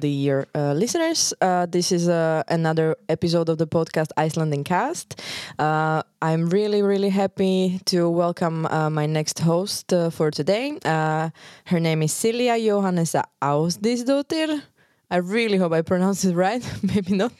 [0.00, 1.34] The year uh, listeners.
[1.42, 5.20] Uh, this is uh, another episode of the podcast Icelandic Cast.
[5.58, 10.78] Uh, I'm really, really happy to welcome uh, my next host uh, for today.
[10.84, 14.62] Her name is Silja Jóhannesar Ástudóttir.
[15.10, 16.64] I really hope I pronounced it right.
[16.82, 17.32] Maybe not.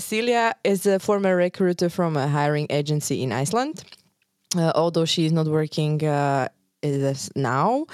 [0.00, 3.84] Silja is a former recruiter from a hiring agency in Iceland.
[4.56, 6.48] Uh, although she is not working uh,
[6.82, 7.86] is now.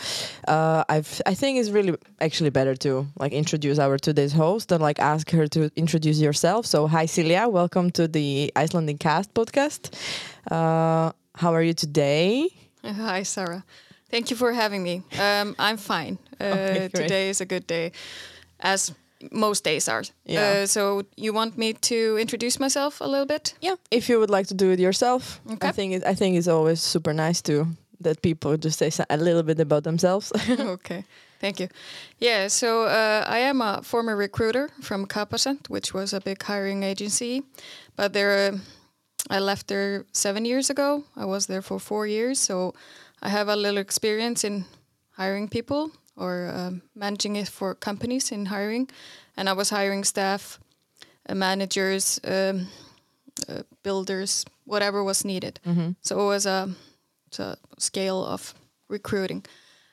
[0.46, 4.82] Uh, I've I think it's really actually better to like introduce our today's host and
[4.82, 6.66] like ask her to introduce yourself.
[6.66, 9.94] So hi Silja, welcome to the Icelandic Cast podcast.
[10.50, 12.48] Uh, how are you today?
[12.84, 13.64] Hi, Sarah.
[14.10, 15.02] Thank you for having me.
[15.18, 16.18] Um, I'm fine.
[16.40, 17.92] Uh, Okay, today is a good day,
[18.60, 18.92] as
[19.32, 20.02] most days are.
[20.26, 20.62] Yeah.
[20.62, 23.54] Uh, so you want me to introduce myself a little bit?
[23.62, 25.69] Yeah, if you would like to do it yourself, Okay.
[25.69, 27.66] I think it, I think it's always super nice to
[28.05, 30.33] that people just say a little bit about themselves.
[30.48, 31.05] okay.
[31.41, 31.69] Thank you.
[32.19, 36.82] Yeah, so uh, I am a former recruiter from Capacent, which was a big hiring
[36.82, 37.42] agency,
[37.97, 38.58] but there, uh,
[39.28, 41.05] I left there seven years ago.
[41.16, 42.72] I was there for four years, so
[43.22, 44.64] I have a little experience in
[45.16, 48.88] hiring people or um, managing it for companies in hiring,
[49.36, 50.58] and I was hiring staff,
[51.28, 52.69] uh, managers, um,
[53.48, 55.60] uh, builders, whatever was needed.
[56.00, 56.70] So it was a,
[57.78, 58.54] scale of
[58.88, 59.44] recruiting.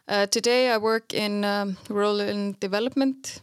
[0.07, 3.41] Uh, today I work in um, role in development,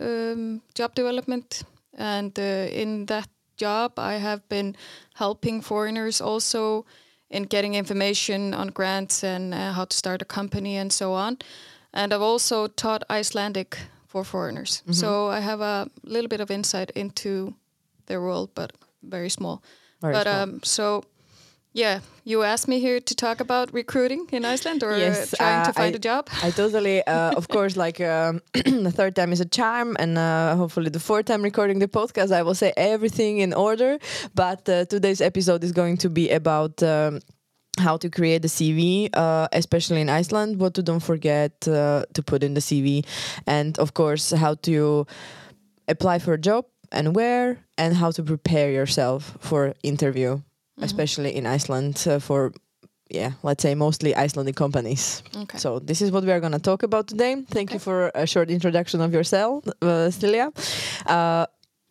[0.00, 1.64] um, job development,
[1.98, 4.76] and uh, in that job I have been
[5.14, 6.84] helping foreigners also
[7.30, 11.38] in getting information on grants and uh, how to start a company and so on.
[11.92, 16.90] And I've also taught Icelandic for foreigners, so I have a little bit of insight
[16.94, 17.54] into
[18.06, 19.62] their world, but very small.
[20.00, 20.42] Very but small.
[20.42, 21.04] um, so
[21.76, 25.60] yeah, you asked me here to talk about recruiting in Iceland or Yes, uh, trying
[25.60, 26.28] uh, to find I- a job.
[26.42, 30.56] I totally, uh, of course, like um, the third time is a charm, and uh,
[30.56, 33.98] hopefully the fourth time recording the podcast, I will say everything in order.
[34.34, 36.82] But uh, today's episode is going to be about.
[36.82, 37.20] Um,
[37.78, 42.22] how to create a CV, uh, especially in Iceland, what to don't forget uh, to
[42.22, 43.04] put in the CV,
[43.46, 45.06] and of course, how to
[45.86, 50.40] apply for a job and where, and how to prepare yourself for interview,
[50.82, 52.52] especially in Iceland uh, for,
[53.10, 55.22] yeah, let's say mostly Icelandic companies.
[55.34, 55.58] Okay.
[55.58, 57.42] So this is what we are going to talk about today.
[57.50, 60.52] Thank you for a short introduction of yourself, uh, Silja.
[61.06, 61.46] Uh,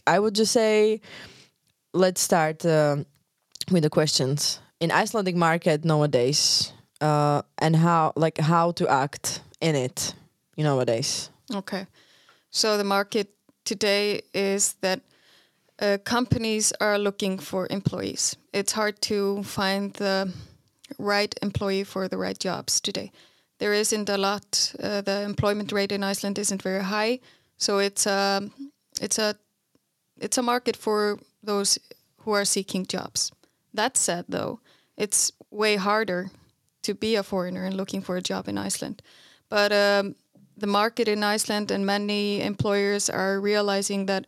[0.07, 1.01] I would just say,
[1.93, 3.05] let's start um
[3.71, 9.75] with the questions in Icelandic market nowadays, uh, and how like how to act in
[9.75, 10.13] it,
[10.55, 11.29] you nowadays.
[11.53, 11.87] Okay.
[12.51, 13.29] So the market
[13.63, 14.99] today is that
[15.79, 18.35] uh, companies are looking for employees.
[18.53, 20.33] It's hard to find the
[20.97, 23.11] right employee for the right jobs today.
[23.59, 24.73] There isn't a lot.
[24.81, 27.19] Uh, the employment rate in Iceland isn't very high,
[27.57, 28.49] so it's a
[29.01, 29.35] it's a
[30.19, 31.79] it's a market for those
[32.19, 33.31] who are seeking jobs.
[33.73, 34.59] That said, though,
[34.97, 36.31] it's way harder
[36.83, 39.01] to be a foreigner and looking for a job in Iceland.
[39.49, 40.15] But um,
[40.57, 44.25] the market in Iceland and many employers are realizing that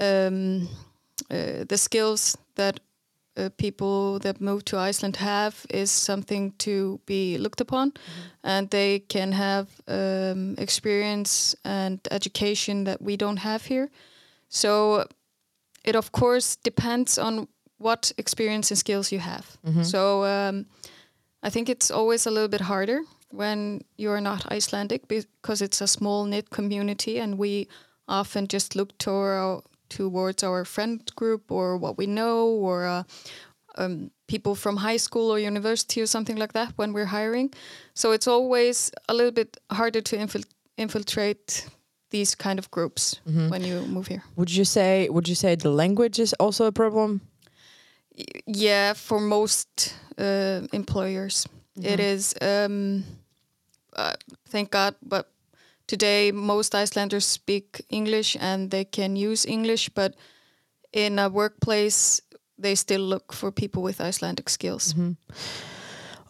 [0.00, 0.68] um,
[1.30, 2.80] uh, the skills that
[3.36, 7.92] uh, people that move to Iceland have is something to be looked upon,
[8.42, 13.88] and they can have um, experience and education that we don't have here.
[14.48, 15.04] So
[15.84, 19.44] it of course depends on what experience and skills you have.
[19.84, 20.66] So um,
[21.42, 23.00] I think it's always a little bit harder
[23.30, 27.66] when you're not Icelandic because it's a small knit community and we
[28.06, 29.62] often just look to our,
[29.96, 33.02] towards our friend group or what we know or uh,
[33.78, 37.52] um, people from high school or university or something like that when we're hiring.
[37.94, 41.68] So it's always a little bit harder to infil- infiltrate
[42.10, 43.20] these kind of groups
[43.50, 44.22] when you move here.
[44.36, 47.20] Would you say Would you say the language is also a problem?
[48.46, 51.48] Yeah, for most uh, employers,
[51.82, 52.34] it is.
[52.40, 53.04] Um,
[53.96, 54.12] uh,
[54.48, 55.26] thank God, but
[55.86, 60.14] today most Icelanders speak English and they can use English, but
[60.92, 62.20] in a workplace,
[62.58, 64.94] they still look for people with Icelandic skills.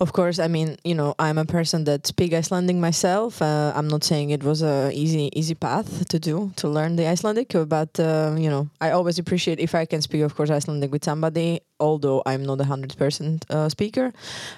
[0.01, 3.41] Of course, I mean, you know, I'm a person that speak Icelandic myself.
[3.41, 7.07] Uh, I'm not saying it was a easy easy path to do to learn the
[7.07, 10.91] Icelandic, but uh, you know, I always appreciate if I can speak, of course, Icelandic
[10.91, 11.61] with somebody.
[11.79, 14.13] Although I'm not a hundred percent uh, speaker,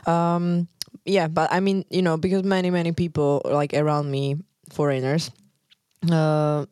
[0.07, 0.69] um,
[1.05, 1.29] yeah.
[1.29, 4.37] But I mean, you know, because many many people like around me,
[4.71, 5.31] foreigners,
[6.11, 6.67] uh,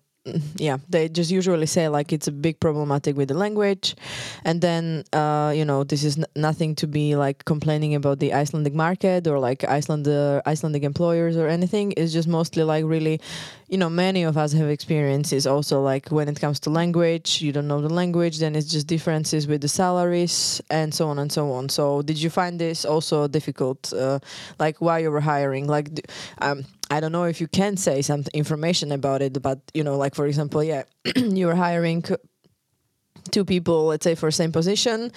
[0.57, 3.95] yeah, they just usually say like it's a big problematic with the language,
[4.45, 8.75] and then uh, you know this is nothing to be like complaining about the Icelandic
[8.75, 11.93] market or like Iceland uh, Icelandic employers or anything.
[11.97, 13.21] It's just mostly like really,
[13.69, 17.53] you know many of us have experiences also like when it comes to language you
[17.53, 21.33] don't know the language then it's just differences with the salaries and so on and
[21.33, 21.69] so on.
[21.69, 24.19] So did you find this also difficult uh,
[24.59, 25.67] like while you were hiring?
[25.67, 25.89] Like
[26.39, 29.97] um, i don't know if you can say some information about it but you know
[29.97, 30.83] like for example yeah
[31.17, 32.05] you were hiring
[33.31, 35.13] two people let's say for the same position.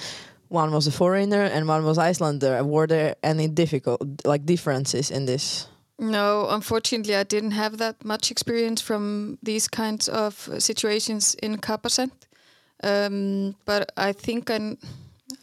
[0.49, 2.63] One was a foreigner and one was icelander.
[2.63, 5.67] Were there any difficult like differences in this
[5.99, 12.13] no, unfortunately, I didn't have that much experience from these kinds of situations in Capacent.
[12.83, 14.77] Um, but I think I,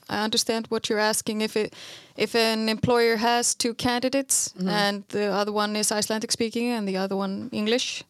[0.08, 1.40] I understand what you're asking.
[1.40, 1.74] If it,
[2.16, 4.70] if an employer has two candidates mm -hmm.
[4.70, 8.04] and the other one is Icelandic speaking and the other one English,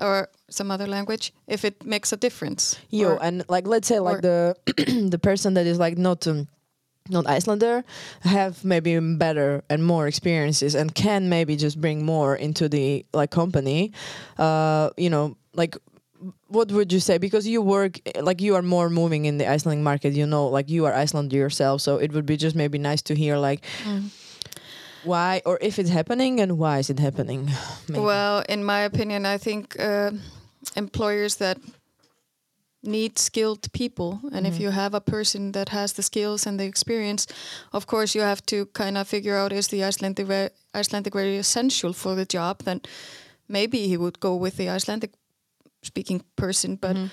[0.00, 2.76] or some other language, if it makes a difference.
[2.88, 4.56] Yeah, and like let's say like the
[5.10, 6.26] the person that is like not.
[6.26, 6.48] Um,
[7.10, 7.84] not Icelander
[8.22, 13.30] have maybe better and more experiences and can maybe just bring more into the like
[13.30, 13.92] company
[14.38, 15.76] uh you know like
[16.48, 19.82] what would you say because you work like you are more moving in the Icelandic
[19.82, 23.02] market you know like you are Icelander yourself so it would be just maybe nice
[23.02, 24.10] to hear like mm.
[25.04, 27.50] why or if it's happening and why is it happening
[27.88, 28.00] maybe.
[28.00, 30.10] well in my opinion I think uh,
[30.76, 31.58] employers that
[32.82, 34.20] need skilled people.
[34.32, 34.46] And mm-hmm.
[34.46, 37.26] if you have a person that has the skills and the experience
[37.72, 41.36] of course you have to kind of figure out is the Icelandic very, Icelandic very
[41.36, 42.62] essential for the job?
[42.64, 42.80] Then
[43.48, 45.12] maybe he would go with the Icelandic
[45.82, 46.76] speaking person.
[46.76, 47.06] But mm-hmm.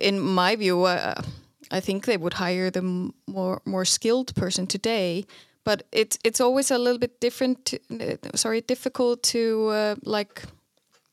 [0.00, 1.22] in my view uh,
[1.70, 5.24] I think they would hire the more more skilled person today.
[5.62, 10.42] But it's it's always a little bit different to, uh, sorry difficult to uh, like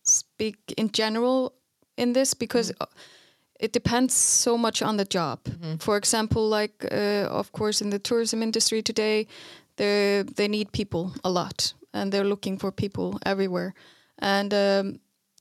[0.03, 1.53] speak in general
[1.95, 3.13] in this because mm-hmm
[3.59, 5.44] it depends so much on the job.
[5.44, 5.77] Mm-hmm.
[5.77, 9.27] For example, like uh, of course in the tourism industry today,
[9.75, 13.74] they they need people a lot, and they're looking for people everywhere.
[14.19, 15.00] And um,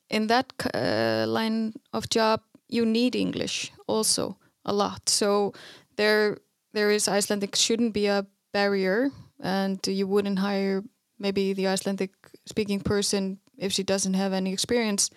[0.09, 5.09] in that uh, line of job, you need English also a lot.
[5.09, 5.53] So
[5.97, 6.39] there
[6.73, 9.11] there is Icelandic shouldn't be a barrier,
[9.41, 10.83] and you wouldn't hire
[11.19, 12.11] maybe the Icelandic
[12.47, 15.11] speaking person if she doesn't have any experience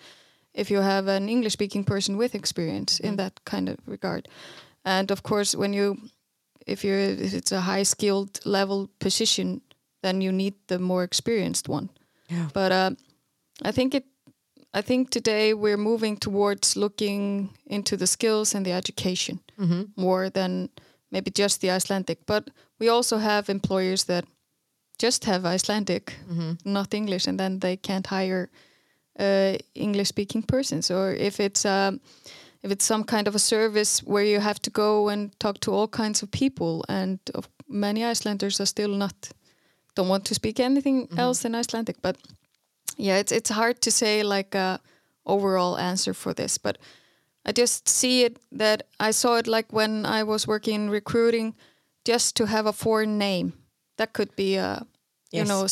[0.54, 3.08] if you have an English speaking person with experience mm.
[3.08, 4.28] in that kind of regard.
[4.84, 5.96] And of course, when you,
[6.66, 9.60] if you, if it's a high skilled level position,
[10.02, 11.90] then you need the more experienced one.
[12.28, 12.48] Yeah.
[12.52, 12.90] But uh,
[13.62, 14.04] I think it,
[14.72, 19.86] I think today we're moving towards looking into the skills and the education mm -hmm.
[19.94, 20.68] more than
[21.10, 22.18] maybe just the Icelandic.
[22.26, 24.24] But we also have employers that
[25.02, 26.56] just have Icelandic, mm -hmm.
[26.62, 28.48] not English, and then they can't hire
[29.18, 32.00] uh, English speaking persons or if it's um,
[32.62, 35.72] if it's some kind of a service where you have to go and talk to
[35.72, 39.30] all kinds of people and of many Icelanders are still not
[39.94, 41.18] don't want to speak anything mm -hmm.
[41.18, 42.16] else than Icelandic but
[42.96, 44.80] yeah it's it's hard to say like a
[45.24, 46.78] overall answer for this but
[47.46, 51.54] I just see it that I saw it like when I was working in recruiting
[52.08, 53.52] just to have a foreign name
[53.96, 54.86] that could be a
[55.32, 55.48] you yes.
[55.48, 55.66] know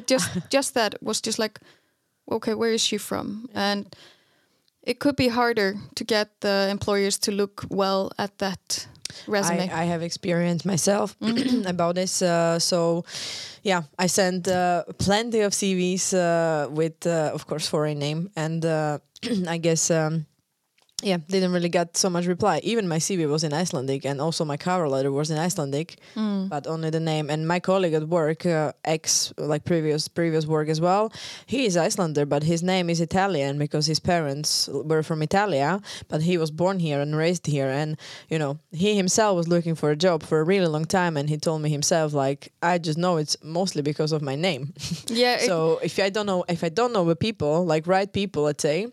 [0.06, 1.60] just just that was just like
[2.30, 3.48] okay, where is she from?
[3.54, 3.94] And
[4.82, 8.86] it could be harder to get the employers to look well at that
[9.26, 9.70] resume.
[9.70, 11.66] I, I have experience myself mm-hmm.
[11.66, 12.22] about this.
[12.22, 13.04] Uh, so,
[13.62, 18.64] yeah, I sent uh, plenty of CVs uh, with, uh, of course, foreign name, and
[18.64, 18.98] uh,
[19.48, 19.90] I guess.
[19.90, 20.26] Um,
[21.02, 22.60] yeah, didn't really get so much reply.
[22.62, 26.48] Even my CV was in Icelandic, and also my cover letter was in Icelandic, mm.
[26.48, 27.28] but only the name.
[27.28, 31.12] And my colleague at work, uh, ex like previous previous work as well,
[31.46, 36.22] he is Icelander, but his name is Italian because his parents were from Italia, but
[36.22, 37.68] he was born here and raised here.
[37.68, 37.96] And
[38.28, 41.28] you know, he himself was looking for a job for a really long time, and
[41.28, 44.72] he told me himself like, I just know it's mostly because of my name.
[45.12, 45.38] Yeah.
[45.38, 48.62] so if I don't know if I don't know the people, like right people, let's
[48.62, 48.86] say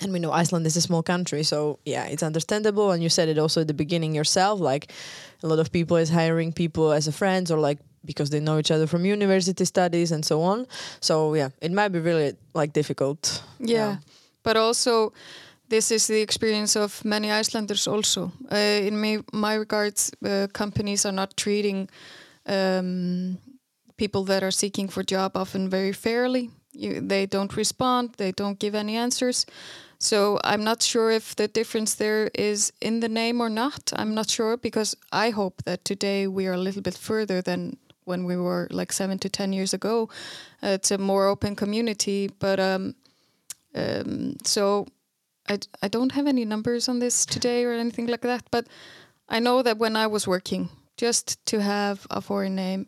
[0.00, 2.92] and we know Iceland is a small country, so yeah, it's understandable.
[2.92, 4.92] And you said it also at the beginning yourself, like
[5.42, 8.58] a lot of people is hiring people as a friends or like because they know
[8.58, 10.66] each other from university studies and so on.
[11.00, 13.42] So yeah, it might be really like difficult.
[13.58, 13.96] Yeah, yeah.
[14.42, 15.12] but also
[15.68, 18.32] this is the experience of many Icelanders also.
[18.50, 21.88] Uh, in my, my regards, uh, companies are not treating
[22.46, 23.38] um,
[23.96, 26.50] people that are seeking for job often very fairly.
[26.80, 29.46] You, they don't respond, they don't give any answers.
[29.98, 33.92] So I'm not sure if the difference there is in the name or not.
[33.94, 37.76] I'm not sure because I hope that today we are a little bit further than
[38.04, 40.08] when we were like seven to ten years ago.
[40.62, 42.94] Uh, it's a more open community, but um,
[43.74, 44.86] um, so
[45.50, 48.44] I, I don't have any numbers on this today or anything like that.
[48.50, 48.66] But
[49.28, 52.86] I know that when I was working, just to have a foreign name,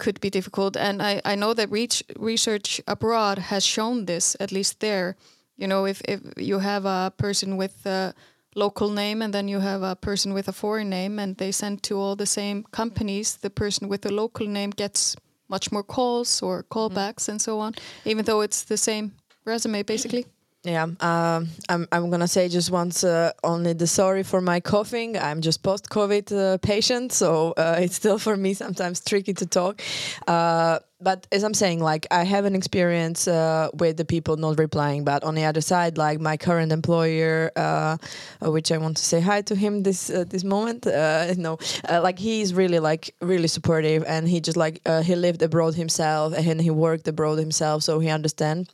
[0.00, 0.76] could be difficult.
[0.76, 5.14] And I, I know that reach, research abroad has shown this, at least there.
[5.56, 8.14] You know, if, if you have a person with a
[8.56, 11.82] local name and then you have a person with a foreign name and they send
[11.84, 15.16] to all the same companies, the person with the local name gets
[15.48, 17.28] much more calls or callbacks mm.
[17.28, 19.12] and so on, even though it's the same
[19.44, 20.26] resume basically.
[20.62, 21.88] Yeah, um, I'm.
[21.90, 25.16] I'm gonna say just once uh, only the sorry for my coughing.
[25.16, 29.80] I'm just post-COVID uh, patient, so uh, it's still for me sometimes tricky to talk.
[30.28, 34.58] Uh, but as I'm saying, like I have an experience uh, with the people not
[34.58, 35.02] replying.
[35.02, 37.96] But on the other side, like my current employer, uh,
[38.42, 40.84] which I want to say hi to him this this moment.
[41.38, 41.56] no,
[41.88, 46.60] like he's really like really supportive, and he just like he lived abroad himself, and
[46.60, 48.68] he worked abroad himself, so he understands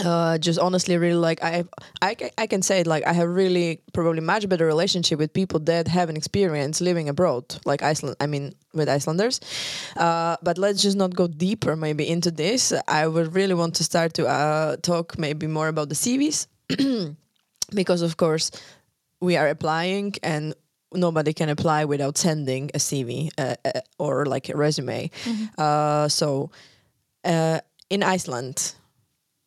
[0.00, 1.64] uh, just honestly really like I,
[2.02, 5.60] I I can say it like I have really probably much better relationship with people
[5.60, 9.40] that have an experience living abroad like Iceland I mean with Icelanders.
[9.96, 12.72] Uh, but let's just not go deeper maybe into this.
[12.88, 16.46] I would really want to start to uh, talk maybe more about the CVs
[17.74, 18.50] because of course
[19.20, 20.54] we are applying and
[20.92, 25.10] nobody can apply without sending a CV uh, uh, or like a resume.
[25.24, 25.44] Mm-hmm.
[25.58, 26.50] Uh, so
[27.90, 28.74] in Iceland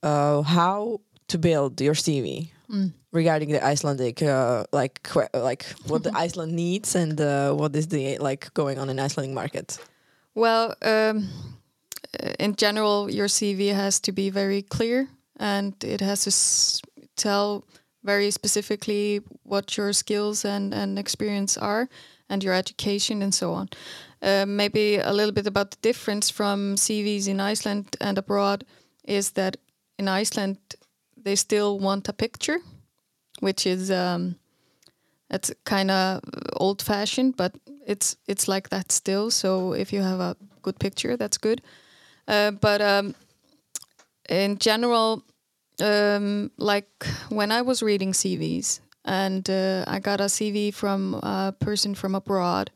[0.04, 2.94] uh, how to build your CV mm.
[3.12, 8.18] regarding the Icelandic, uh, like like what the Iceland needs and uh, what is the
[8.20, 9.78] like going on in Icelandic market.
[10.36, 11.30] Well, um,
[12.40, 15.08] in general, your CV has to be very clear
[15.40, 16.32] and it has to
[17.16, 17.64] tell
[18.04, 21.90] very specifically what your skills and, and experience are
[22.30, 23.70] and your education and so on.
[24.22, 28.64] Uh, maybe a little bit about the difference from CVs in Iceland and abroad
[29.04, 29.58] is that
[29.98, 30.58] in Iceland
[31.28, 32.60] they still want a picture,
[33.40, 34.36] which is um,
[35.30, 36.22] it's kind of
[36.56, 37.54] old fashioned, but
[37.86, 39.32] it's it's like that still.
[39.32, 41.62] So if you have a good picture, that's good.
[42.28, 43.16] Uh, but um,
[44.30, 45.24] in general,
[45.82, 51.54] um, like when I was reading CVs, and uh, I got a CV from a
[51.60, 52.72] person from abroad,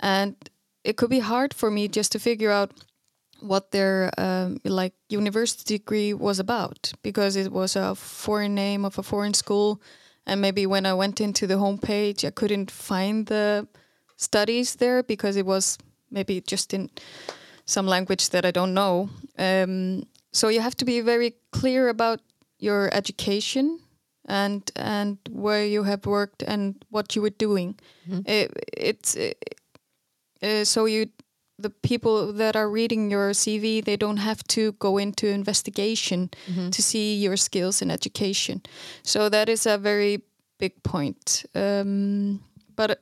[0.00, 0.34] and
[0.84, 2.72] it could be hard for me just to figure out
[3.42, 8.98] what their um, like university degree was about because it was a foreign name of
[8.98, 9.80] a foreign school
[10.26, 13.66] and maybe when I went into the homepage I couldn't find the
[14.16, 15.78] studies there because it was
[16.10, 16.90] maybe just in
[17.64, 22.20] some language that I don't know um, so you have to be very clear about
[22.58, 23.80] your education
[24.26, 27.74] and and where you have worked and what you were doing
[28.06, 28.22] mm -hmm.
[28.26, 29.36] it, it's it,
[30.42, 31.06] uh, so you
[31.62, 36.70] the people that are reading your CV, they don't have to go into investigation mm-hmm.
[36.70, 38.62] to see your skills in education.
[39.02, 40.22] So that is a very
[40.58, 41.44] big point.
[41.54, 42.40] Um,
[42.76, 42.94] but uh,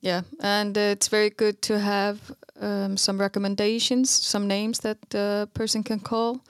[0.00, 2.18] yeah, and uh, it's very good to have
[2.60, 6.44] um, some recommendations, some names that the person can call.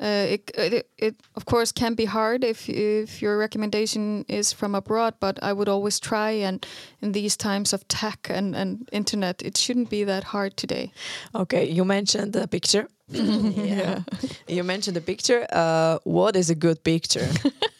[0.00, 4.74] Uh, it, it, it of course can be hard if if your recommendation is from
[4.74, 6.30] abroad, but I would always try.
[6.30, 6.64] And
[7.02, 10.92] in these times of tech and, and internet, it shouldn't be that hard today.
[11.34, 12.86] Okay, you mentioned the picture.
[13.08, 14.02] yeah,
[14.46, 15.46] you mentioned the picture.
[15.50, 17.28] Uh, what is a good picture?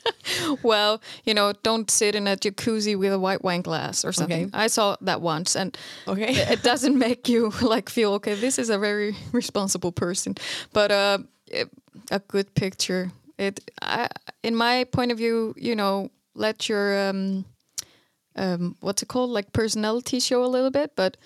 [0.63, 4.47] well, you know, don't sit in a jacuzzi with a white wine glass or something.
[4.47, 4.59] Okay.
[4.59, 8.35] I saw that once, and okay, it doesn't make you like feel okay.
[8.35, 10.35] This is a very responsible person,
[10.73, 11.19] but uh,
[12.11, 13.11] a good picture.
[13.39, 14.09] It, I,
[14.43, 17.45] in my point of view, you know, let your um,
[18.37, 21.17] um, what's it called, like personality show a little bit, but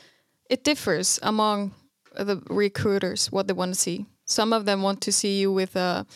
[0.51, 1.73] it differs among
[2.15, 4.07] the recruiters what they want to see.
[4.25, 6.07] Some of them want to see you with a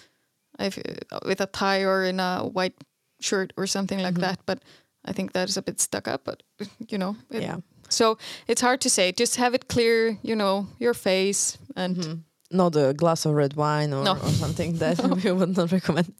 [1.24, 2.74] with a tie or in a white
[3.20, 4.36] shirt or something like mm -hmm.
[4.36, 4.62] that, but
[5.04, 6.24] I think that is a bit stuck up.
[6.24, 6.42] But
[6.90, 7.60] you know, it, yeah.
[7.88, 9.12] So it's hard to say.
[9.12, 11.96] Just have it clear, you know, your face and.
[11.96, 14.12] Mm -hmm not a glass of red wine or, no.
[14.12, 15.14] or something that no.
[15.24, 16.12] we would not recommend.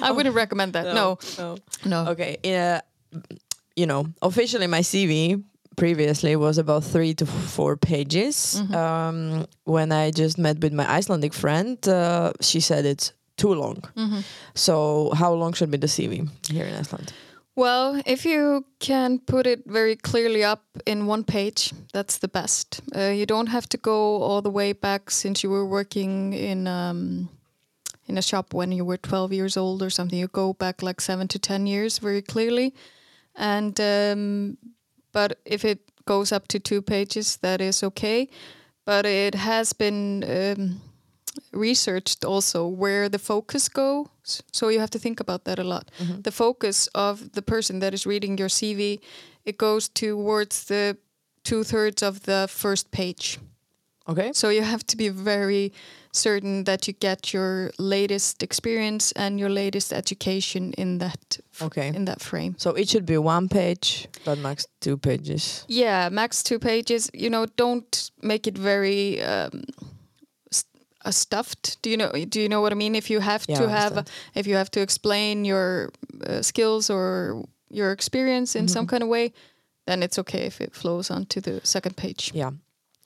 [0.00, 0.94] I wouldn't recommend that.
[0.94, 1.18] No.
[1.38, 1.56] No.
[1.84, 2.10] No.
[2.10, 2.38] Okay.
[2.42, 2.80] Yeah.
[3.76, 5.42] You know, officially my CV
[5.76, 8.56] previously was about three to four pages.
[8.60, 8.74] Mm -hmm.
[8.74, 13.78] um, when I just met with my Icelandic friend, uh, she said it's too long.
[13.94, 14.22] Mm -hmm.
[14.54, 14.74] So,
[15.14, 17.12] how long should be the CV here in Iceland?
[17.54, 22.80] Well, if you can put it very clearly up in one page, that's the best.
[22.96, 26.66] Uh, you don't have to go all the way back since you were working in
[26.66, 27.28] um,
[28.06, 30.18] in a shop when you were 12 years old or something.
[30.18, 32.74] You go back like seven to 10 years very clearly,
[33.36, 34.56] and um,
[35.12, 38.30] but if it goes up to two pages, that is okay.
[38.86, 40.80] But it has been um,
[41.52, 44.42] researched also where the focus goes.
[44.52, 45.90] So you have to think about that a lot.
[45.98, 46.22] Mm -hmm.
[46.22, 49.00] The focus of the person that is reading your CV,
[49.44, 50.96] it goes towards the
[51.42, 53.38] two thirds of the first page.
[54.08, 54.32] Okay.
[54.32, 55.72] So you have to be very
[56.12, 61.88] certain that you get your latest experience and your latest education in that Okay.
[61.88, 62.54] in that frame.
[62.58, 65.64] So it should be one page, but max two pages.
[65.68, 67.10] Yeah, max two pages.
[67.14, 69.62] You know, don't make it very um,
[71.04, 71.82] uh, stuffed.
[71.82, 72.10] Do you know?
[72.28, 72.94] Do you know what I mean?
[72.94, 75.90] If you have Yeah, to have, if you have to explain your
[76.26, 78.72] uh, skills or your experience in Mm-hmm.
[78.72, 79.32] some kind of way,
[79.86, 82.30] then it's okay if it flows onto the second page.
[82.34, 82.50] Yeah.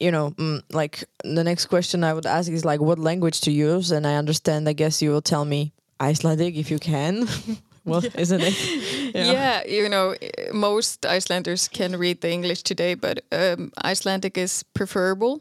[0.00, 3.50] You know, mm, like the next question I would ask is like what language to
[3.50, 4.68] use, and I understand.
[4.68, 5.72] I guess you will tell me
[6.02, 7.26] Icelandic if you can.
[7.86, 8.54] well, isn't it?
[9.14, 9.64] Yeah.
[9.66, 10.14] you know,
[10.52, 15.40] most Icelanders can read the English today, but um, Icelandic is preferable.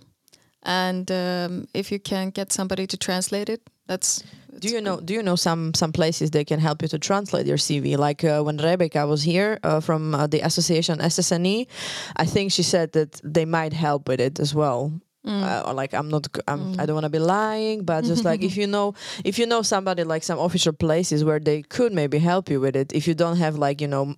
[0.65, 4.23] And um, if you can get somebody to translate it, that's.
[4.57, 4.99] Do you know?
[4.99, 7.97] Do you know some some places they can help you to translate your CV?
[7.97, 11.67] Like uh, when Rebecca was here uh, from uh, the association SSNE,
[12.15, 14.93] i think she said that they might help with it as well.
[15.25, 15.43] Mm.
[15.43, 16.79] Uh, or like I'm not, I'm, mm.
[16.79, 19.61] I don't want to be lying, but just like if you know, if you know
[19.61, 22.93] somebody like some official places where they could maybe help you with it.
[22.93, 24.15] If you don't have like you know,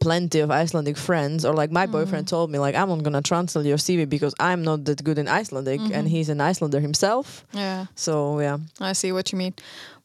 [0.00, 1.92] plenty of Icelandic friends, or like my mm.
[1.92, 5.18] boyfriend told me, like I'm not gonna translate your CV because I'm not that good
[5.18, 6.06] in Icelandic, and mm-hmm.
[6.06, 7.44] he's an Icelander himself.
[7.52, 7.86] Yeah.
[7.94, 9.54] So yeah, I see what you mean.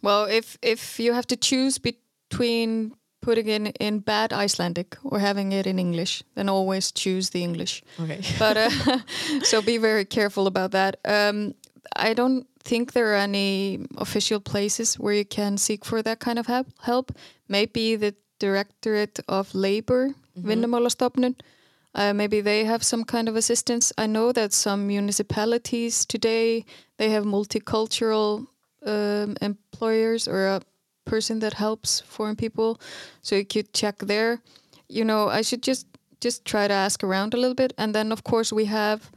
[0.02, 5.52] Well, if if you have to choose between putting it in bad Icelandic or having
[5.52, 7.84] it in English, then always choose the English.
[8.00, 8.22] okay.
[8.40, 8.70] But uh,
[9.44, 10.98] so be very careful about that.
[11.06, 11.54] Um,
[11.96, 16.40] I don't think there are any official places where you can seek for that kind
[16.40, 16.68] of help.
[16.82, 17.12] help.
[17.48, 21.36] Maybe the Directorate of Labor, mm
[21.94, 23.94] Uh, maybe they have some kind of assistance.
[23.98, 26.66] I know that some municipalities today
[26.98, 28.48] they have multicultural
[28.86, 30.62] um, employers or a
[31.06, 32.80] person that helps foreign people,
[33.22, 34.40] so you could check there.
[34.90, 35.88] You know, I should just
[36.20, 39.10] just try to ask around a little bit, and then of course we have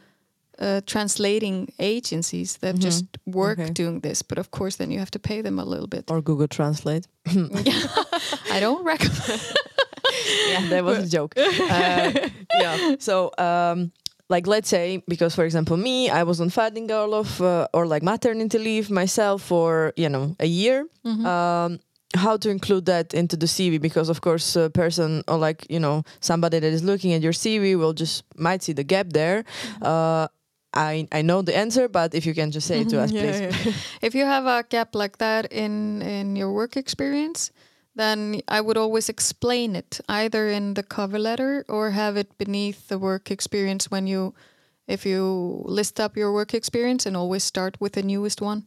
[0.60, 3.72] uh, translating agencies that just work Okay.
[3.72, 4.22] doing this.
[4.22, 6.10] But of course, then you have to pay them a little bit.
[6.10, 7.06] or Google Translate.
[7.26, 9.42] I don't recommend.
[10.48, 11.34] yeah, that was a joke.
[11.70, 12.12] Uh,
[12.60, 12.94] yeah.
[12.98, 13.90] So, um,
[14.28, 18.58] like, let's say, because for example, me, I was on Fæðingarorlof uh, or like maternity
[18.58, 20.86] leave myself for you know a year.
[21.04, 21.80] Um,
[22.16, 23.80] how to include that into the CV?
[23.80, 27.32] Because of course, a person or like you know somebody that is looking at your
[27.32, 29.44] CV will just might see the gap there.
[29.82, 30.28] Uh,
[30.72, 33.74] I I know the answer, but if you can just say it to us, please.
[34.02, 37.52] if you have a gap like that in in your work experience,
[37.94, 42.88] then I would always explain it either in the cover letter or have it beneath
[42.88, 44.34] the work experience when you
[44.86, 48.64] if you list up your work experience and always start with the newest one.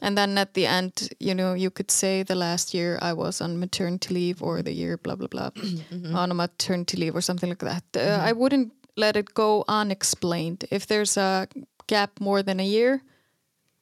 [0.00, 3.40] And then at the end, you know, you could say the last year I was
[3.40, 5.50] on maternity leave or the year blah blah blah
[6.14, 7.84] on a maternity leave or something like that.
[7.96, 10.64] Uh, I wouldn't let it go unexplained.
[10.70, 11.48] If there's a
[11.88, 13.02] gap more than a year,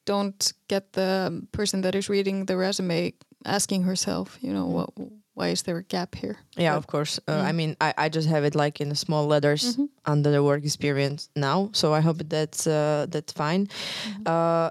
[0.05, 3.13] don't get the person that is reading the resume
[3.45, 4.89] asking herself, you know, what,
[5.33, 6.37] why is there a gap here?
[6.57, 7.19] Yeah, But- of course.
[7.27, 10.63] Uh, I mean, I, I just have it like in small letters under the work
[10.63, 13.67] experience now, so I hope that's uh, that's fine.
[14.25, 14.69] Uh,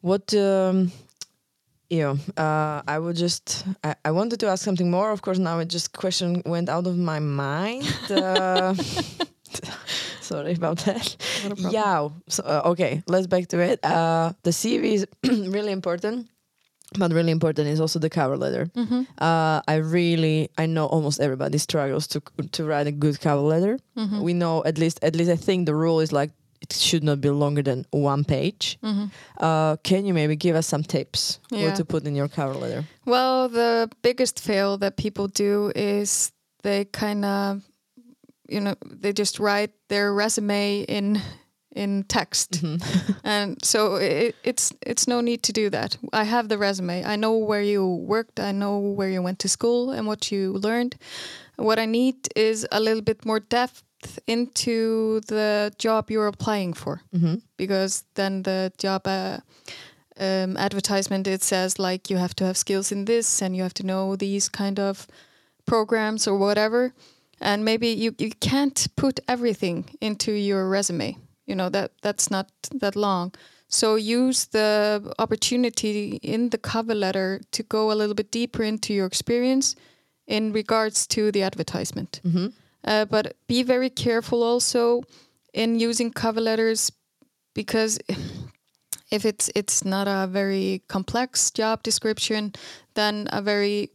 [0.00, 0.32] what?
[0.34, 0.92] Um,
[1.88, 3.64] yeah, uh, I would just.
[3.84, 5.12] I, I wanted to ask something more.
[5.12, 7.84] Of course, now it just question went out of my mind.
[8.10, 8.74] Uh,
[10.20, 11.16] sorry about that.
[11.70, 12.08] Yeah.
[12.28, 13.84] So, uh, okay, let's back to it.
[13.84, 16.28] Uh, the CV is really important.
[16.98, 18.70] But really important is also the cover letter.
[19.18, 22.20] Uh, I really, I know almost everybody struggles to
[22.52, 23.78] to write a good cover letter.
[24.22, 26.30] We know at least, at least I think the rule is like
[26.62, 28.78] it should not be longer than one page.
[29.40, 31.66] Uh, can you maybe give us some tips Yeah.
[31.66, 32.84] what to put in your cover letter?
[33.04, 36.32] Well, the biggest fail that people do is
[36.62, 37.62] they kind of,
[38.48, 41.20] you know, they just write their resume in
[41.76, 42.64] in text,
[43.24, 45.96] and so it, it's it's no need to do that.
[46.12, 47.04] I have the resume.
[47.04, 48.40] I know where you worked.
[48.40, 50.96] I know where you went to school and what you learned.
[51.56, 53.82] What I need is a little bit more depth
[54.26, 57.02] into the job you're applying for,
[57.56, 59.06] because then the job.
[59.06, 59.38] Uh,
[60.18, 63.74] um, advertisement it says like you have to have skills in this and you have
[63.74, 65.06] to know these kind of
[65.66, 66.94] programs or whatever
[67.38, 72.48] and maybe you, you can't put everything into your resume you know that that's not
[72.80, 73.32] that long.
[73.68, 78.94] So use the opportunity in the cover letter to go a little bit deeper into
[78.94, 79.74] your experience
[80.26, 82.20] in regards to the advertisement.
[82.84, 85.02] Uh, but be very careful also
[85.52, 86.92] in using cover letters
[87.54, 87.98] because
[89.10, 92.52] if it's it's not a very complex job description,
[92.94, 93.90] then a very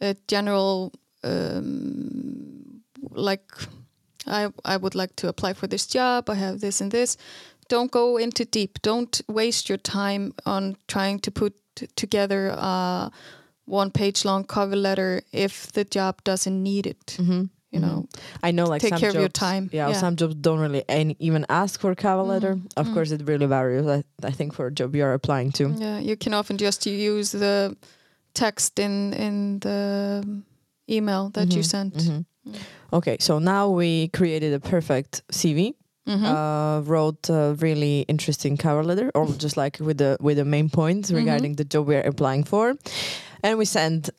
[0.00, 0.92] uh, general
[1.24, 3.50] um, like
[4.26, 6.30] I I would like to apply for this job.
[6.30, 7.16] I have this and this.
[7.68, 8.78] don't go into deep.
[8.82, 11.54] Don't waste your time on trying to put
[11.96, 13.10] together a
[13.64, 17.16] one page long cover letter if the job doesn't need it.
[17.18, 17.44] Mm-hmm.
[17.72, 17.80] You mm-hmm.
[17.80, 18.08] know,
[18.42, 19.68] I know, like Take some care of your time.
[19.72, 19.94] Yeah, Yeah.
[19.94, 22.58] some jobs don't really any, even ask for a cover mm, letter.
[22.76, 22.94] Of mm.
[22.94, 23.86] course, it really varies.
[23.86, 25.74] I, I think for a job you are applying to.
[25.76, 27.76] yeah, you can often just use the
[28.34, 30.22] text in in the
[30.88, 31.90] email that you mm-hmm.
[31.98, 32.24] sent.
[32.46, 32.54] Mhm.
[32.92, 35.74] Okay, so now we created a perfect CV.
[36.06, 36.22] Mhm.
[36.24, 40.68] Uh, wrote a really interesting cover letter, or just like with the with the main
[40.70, 42.74] points regarding the job we're applying for,
[43.42, 44.10] and we sent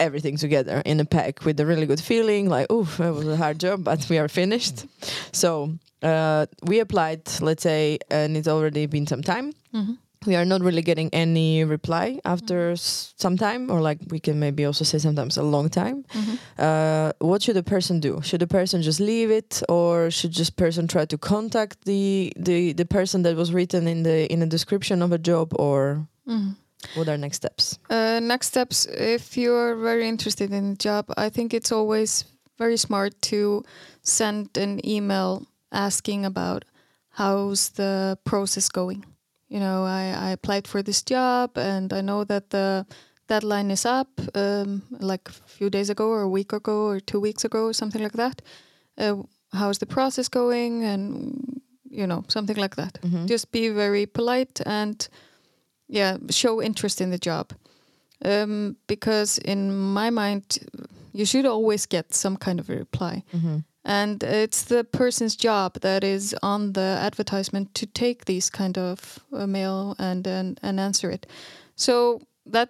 [0.00, 2.48] everything together in a pack with a really good feeling.
[2.48, 4.86] Like, oh, that was a hard job, but we are finished.
[5.32, 5.70] So
[6.02, 9.52] uh, we applied, let's say, and it's already been some time.
[9.74, 9.98] Mhm.
[10.26, 14.38] We are not really getting any reply after s- some time, or like we can
[14.38, 16.04] maybe also say sometimes a long time.
[16.12, 16.38] Mhm.
[16.58, 18.20] Uh, what should a person do?
[18.22, 22.72] Should a person just leave it, or should just person try to contact the the
[22.74, 26.56] the person that was written in the in the description of a job, or Mhm.
[26.96, 27.78] what are next steps?
[27.90, 32.24] Uh, next steps, if you're very interested in the job, I think it's always
[32.58, 33.62] very smart to
[34.02, 36.64] send an email asking about
[37.10, 39.04] how's the process going.
[39.48, 42.86] You know, I, I applied for this job and I know that the
[43.28, 47.20] deadline is up um, like a few days ago or a week ago or two
[47.20, 48.42] weeks ago or something like that.
[48.98, 50.84] Uh, how's the process going?
[50.84, 52.98] And, you know, something like that.
[53.26, 55.08] Just be very polite and
[55.90, 57.52] yeah show interest in the job
[58.24, 60.58] um, because in my mind
[61.14, 63.22] you should always get some kind of a reply
[63.88, 69.18] and it's the person's job that is on the advertisement to take these kind of
[69.32, 71.26] uh, mail and, and and answer it.
[71.74, 72.68] So that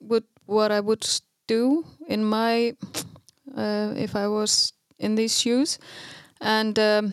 [0.00, 1.06] would what i would
[1.46, 2.76] do in my
[3.56, 5.78] uh, if i was in these shoes.
[6.40, 7.12] And um,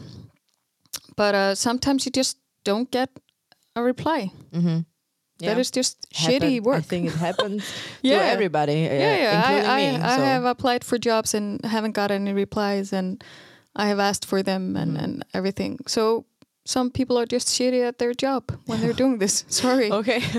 [1.15, 3.09] but uh, sometimes you just don't get
[3.75, 4.31] a reply.
[4.51, 4.79] Mm-hmm.
[5.39, 6.77] That is just shitty work.
[6.77, 7.63] I think it happens
[8.01, 8.19] Yeah.
[8.19, 9.39] to everybody, uh, yeah, yeah.
[9.39, 10.03] including I, I, me.
[10.03, 13.23] I so- have applied for jobs and haven't got any replies, and
[13.75, 15.03] I have asked for them and, Mm.
[15.03, 15.79] and everything.
[15.87, 16.25] So
[16.65, 19.43] some people are just shitty at their job when they're doing this.
[19.49, 19.91] Sorry.
[19.91, 20.21] Okay.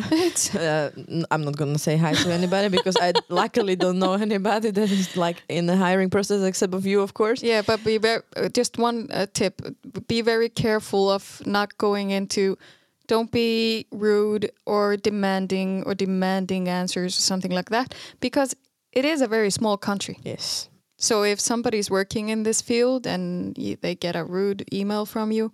[0.55, 0.91] Uh,
[1.31, 5.17] I'm not gonna say hi to anybody because I luckily don't know anybody that is
[5.17, 7.43] like in the hiring process except of you, of course.
[7.43, 8.23] yeah, but be very.
[8.37, 9.61] Uh, just one uh, tip:
[10.09, 12.57] be very careful of not going into.
[13.07, 18.55] Don't be rude or demanding or demanding answers or something like that, because
[18.93, 20.17] it is a very small country.
[20.25, 20.69] Yes.
[20.97, 25.33] So if somebody's working in this field and y- they get a rude email from
[25.33, 25.53] you,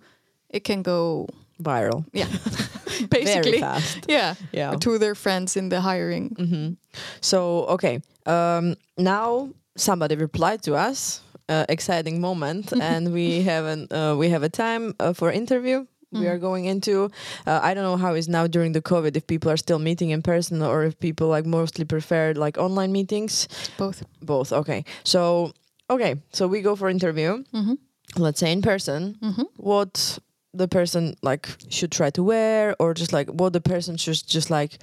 [0.49, 1.27] it can go
[1.61, 2.05] Viral.
[2.13, 2.25] yeah,
[3.09, 4.05] Very basically fast.
[4.07, 4.75] yeah Yeah.
[4.79, 6.35] to their friends in the hiring.
[6.37, 6.73] hmm
[7.21, 11.21] So okay, um, now somebody replied to us.
[11.49, 15.85] Uh, exciting moment, and we have an uh, we have a time uh, for interview.
[16.11, 17.09] We are going into.
[17.47, 19.15] Uh, I don't know how it's now during the COVID.
[19.15, 22.91] If people are still meeting in person, or if people like mostly prefer like online
[22.91, 23.47] meetings.
[23.77, 24.03] Both.
[24.21, 24.51] Both.
[24.51, 24.83] Okay.
[25.03, 25.53] So
[25.89, 26.15] okay.
[26.33, 27.43] So we go for interview.
[27.53, 27.77] Mhm.
[28.17, 29.15] Let's say in person.
[29.23, 29.45] Mhm.
[29.57, 30.19] What
[30.53, 34.49] the person like should try to wear, or just like what the person should just
[34.49, 34.79] like,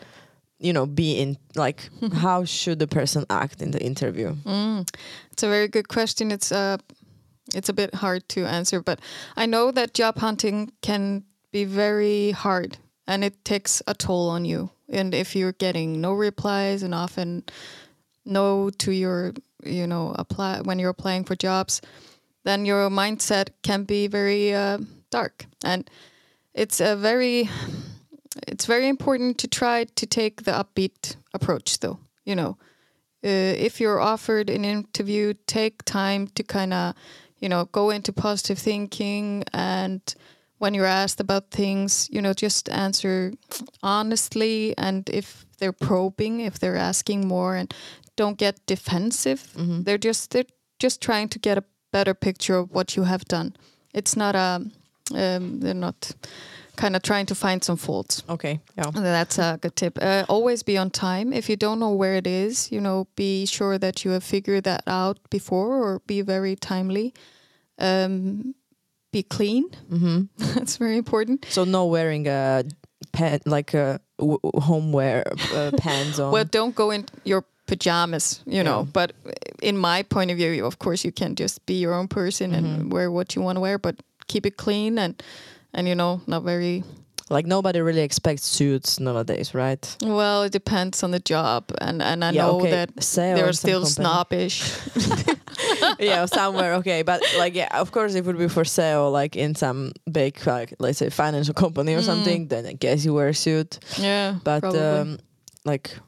[0.58, 1.36] you know, be in.
[1.56, 1.90] Like
[2.22, 4.34] how should the person act in the interview?
[4.46, 4.88] Mm.
[5.32, 6.30] It's a very good question.
[6.32, 6.78] It's uh,
[7.54, 9.00] it's a bit hard to answer, but
[9.36, 14.44] I know that job hunting can be very hard and it takes a toll on
[14.44, 14.70] you.
[14.88, 17.44] And if you're getting no replies and often
[18.24, 19.32] no to your,
[19.64, 21.80] you know, apply when you're applying for jobs,
[22.44, 24.78] then your mindset can be very uh,
[25.10, 25.46] dark.
[25.64, 25.88] And
[26.54, 27.48] it's a very,
[28.46, 31.98] it's very important to try to take the upbeat approach, though.
[32.24, 32.58] You know,
[33.24, 36.94] uh, if you're offered an interview, take time to kind of,
[37.40, 39.44] you know, go into positive thinking.
[39.52, 40.02] And
[40.58, 43.32] when you're asked about things, you know, just answer
[43.82, 44.74] honestly.
[44.76, 47.72] And if they're probing, if they're asking more, and
[48.16, 49.52] don't get defensive.
[49.84, 50.44] They're just they're
[50.78, 53.56] just trying to get a better picture of what you have done.
[53.94, 54.70] It's not a
[55.14, 56.12] um, they're not
[56.78, 58.22] kind of trying to find some faults.
[58.28, 58.60] Okay.
[58.76, 58.90] Yeah.
[58.94, 59.98] That's a good tip.
[60.00, 61.32] Uh, always be on time.
[61.32, 64.64] If you don't know where it is, you know, be sure that you have figured
[64.64, 67.12] that out before or be very timely.
[67.78, 68.54] Um,
[69.12, 69.68] be clean.
[69.90, 70.20] Mm-hmm.
[70.54, 71.46] That's very important.
[71.48, 72.64] So no wearing a
[73.12, 76.32] pant like a w- homeware uh, pants on.
[76.32, 78.80] Well, don't go in your pajamas, you know.
[78.80, 78.90] Yeah.
[78.92, 79.12] But
[79.62, 82.92] in my point of view, of course, you can just be your own person and
[82.92, 85.22] wear what you want to wear, but keep it clean and
[85.74, 86.82] and you know, not very
[87.30, 89.96] like nobody really expects suits nowadays, right?
[90.02, 90.42] well.
[90.44, 92.70] It depends on the job, and and I Yeah, know okay.
[92.70, 93.94] that Say they're still company.
[93.94, 94.72] snobbish.
[95.98, 99.36] yeah, somewhere okay, but like yeah, of course, if it would be for sale, like
[99.36, 102.04] in some big, like let's say financial company or Mm.
[102.04, 103.78] something, then I guess you wear a suit.
[103.98, 104.80] Yeah, But probably.
[104.80, 105.18] um,
[105.64, 105.98] like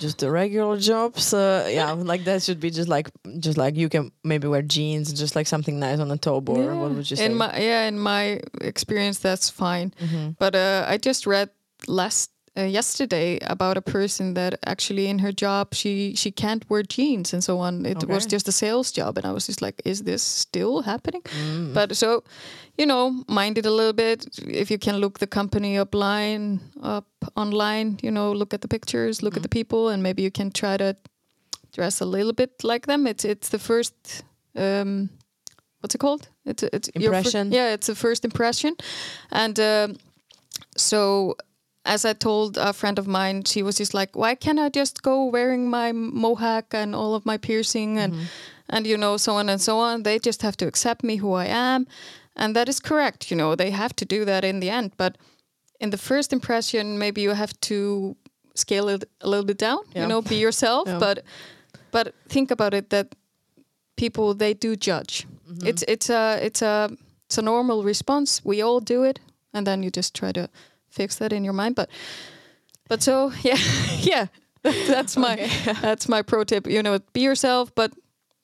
[0.00, 3.88] just the regular jobs, uh, yeah, like that should be just like just like you
[3.88, 7.16] can maybe wear jeans, just like something nice on the top, or what would you
[7.16, 7.24] say?
[7.26, 9.92] In my yeah, in my experience, that's fine.
[10.00, 10.36] Mhm.
[10.38, 11.50] But uh, I just read
[11.86, 16.82] last uh, yesterday about a person that actually in her job she she can't wear
[16.82, 17.86] jeans and so on.
[17.86, 21.22] It was just a sales job, and I was just like, is this still happening?
[21.22, 21.74] Mm.
[21.74, 22.22] But so,
[22.78, 24.26] you know, mind it a little bit.
[24.48, 28.68] If you can look the company up line up online, you know, look at the
[28.68, 30.96] pictures, look at the people, and maybe you can try to
[31.72, 33.06] dress a little bit like them.
[33.06, 34.24] It's it's the first.
[34.54, 35.10] Um,
[35.80, 36.28] what's it called?
[36.44, 37.52] It's it's your fir- Impression.
[37.52, 38.76] yeah, it's a first impression,
[39.30, 39.96] and um,
[40.76, 41.34] so
[41.86, 45.02] as I told a friend of mine, she was just like, "Why can't I just
[45.02, 48.14] go wearing my mohawk and all of my piercing and
[48.68, 50.02] and you know so on and so on?
[50.02, 51.86] They just have to accept me who I am."
[52.36, 54.90] And that is correct, you know, they have to do that in the end.
[54.96, 55.16] But
[55.80, 58.14] in the first impression, maybe you have to
[58.54, 60.02] scale it a little bit down, Yeah.
[60.02, 60.88] you know, be yourself.
[60.88, 60.98] Yeah.
[60.98, 61.18] But
[61.90, 63.06] but think about it that
[63.96, 65.26] people they do judge.
[65.48, 65.66] Mm-hmm.
[65.66, 66.90] It's it's a it's a
[67.26, 68.40] it's a normal response.
[68.44, 69.20] We all do it,
[69.52, 70.48] and then you just try to
[70.96, 71.74] fix that in your mind.
[71.76, 71.88] But
[72.88, 73.58] but so yeah
[74.00, 74.26] yeah
[74.88, 75.36] that's my
[75.82, 76.66] that's my pro tip.
[76.66, 77.92] You know, be yourself, but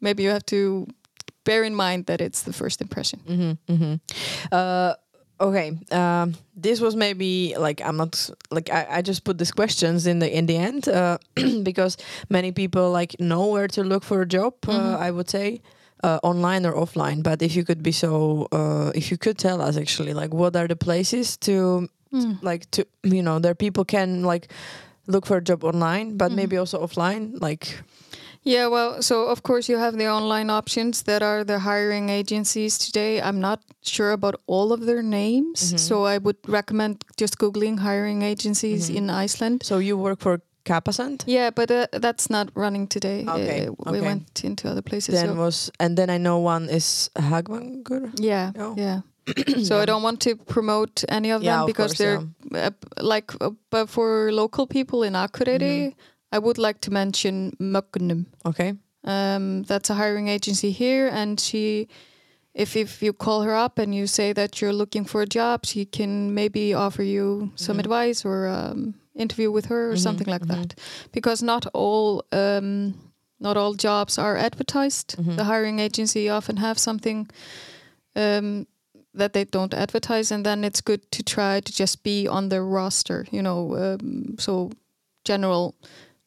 [0.01, 0.87] maybe you have to
[1.45, 3.21] bear in mind that it's the first impression.
[3.27, 3.95] hmm hmm
[4.53, 4.95] Uh,
[5.41, 5.73] okay.
[5.91, 10.19] Um, this was maybe like I'm not like I, I just put these questions in
[10.21, 11.19] the in the end uh,
[11.63, 11.97] because
[12.29, 14.55] many people like know where to look for a job.
[14.69, 15.61] Uh, I would say.
[16.05, 19.61] Uh, online or offline, but if you could be so, uh, if you could tell
[19.63, 21.87] us actually, like, what are the places to,
[22.43, 24.49] like, to, you know, their people can like
[25.07, 27.83] look for a job online, but maybe also offline, like,
[28.45, 32.77] Yeah, well, so of course you have the online options that are the hiring agencies
[32.79, 33.21] today.
[33.23, 38.23] I'm not sure about all of their names, so I would recommend just googling hiring
[38.23, 39.63] agencies in Iceland.
[39.63, 41.25] so you work for Capacent.
[41.27, 43.25] Yeah, but uh, that's not running today.
[43.29, 44.07] Okay, Uh, we okay.
[44.07, 45.15] went into other places.
[45.15, 48.11] Then so- was, and then I know one is Hagvangur.
[48.21, 48.75] yeah, No.
[48.79, 49.01] yeah.
[49.63, 52.21] so I don't want to promote any of Yeah, them of because course, they're
[52.55, 56.01] uh, like, uh, but for local people in Akureyri, Mm-hmm.
[56.35, 58.25] I would like to mention Mögnum.
[58.45, 58.73] Okay.
[59.05, 61.89] Um, that's a hiring agency here, and she,
[62.55, 65.67] if if you call her up and you say that you're looking for a job,
[65.67, 70.47] she can maybe offer you some advice or um, interview with her or something like
[70.47, 70.75] that.
[71.13, 72.95] Because not all um,
[73.41, 75.17] not all jobs are advertised.
[75.37, 77.29] The hiring agency often have something
[78.17, 78.67] um,
[79.15, 82.65] that they don't advertise, and then it's good to try to just be on their
[82.65, 83.27] roster.
[83.31, 84.71] You know, um, so
[85.25, 85.75] general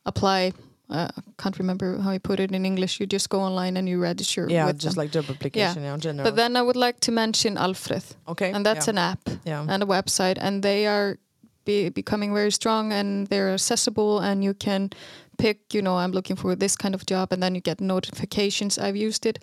[0.06, 0.54] apply.
[0.88, 3.00] Uh, I can't remember how you put it in English.
[3.00, 4.48] You just go online and you register.
[4.48, 5.04] Yeah, with just them.
[5.04, 5.96] like job application yeah.
[5.96, 6.24] in general.
[6.24, 8.92] But then I would like to mention Alfred, okay, and that's yeah.
[8.92, 9.66] an app yeah.
[9.68, 11.18] and a website, and they are
[11.66, 14.92] be, becoming very strong and they're accessible, and you can
[15.38, 15.74] pick.
[15.74, 18.78] You know, I'm looking for this kind of job, and then you get notifications.
[18.78, 19.40] I've used it,